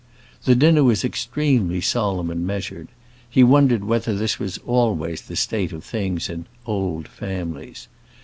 [0.45, 2.87] The dinner was extremely solemn and measured;
[3.29, 7.87] he wondered whether this was always the state of things in "old families."